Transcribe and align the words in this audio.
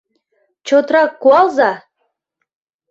Чотрак 0.67 1.11
куалза! 1.21 1.71